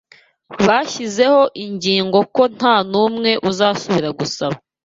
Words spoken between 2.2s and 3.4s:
ko nta n’umwe